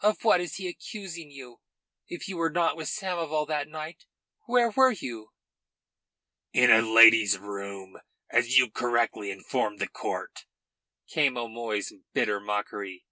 [0.00, 1.62] Of what is he accusing you?
[2.06, 4.04] If you were not with Samoval that night,
[4.44, 5.30] where were you?"
[6.52, 7.96] "In a lady's room,
[8.28, 10.44] as you correctly informed the court,"
[11.08, 13.06] came O'Moy's bitter mockery.